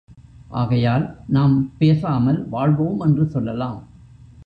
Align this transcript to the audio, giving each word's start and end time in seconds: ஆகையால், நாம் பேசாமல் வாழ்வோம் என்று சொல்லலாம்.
ஆகையால், 0.49 1.05
நாம் 1.27 1.73
பேசாமல் 1.77 2.49
வாழ்வோம் 2.49 2.99
என்று 2.99 3.25
சொல்லலாம். 3.25 3.79